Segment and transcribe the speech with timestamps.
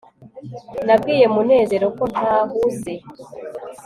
[0.85, 2.93] nabwiye munezero ko ntahuze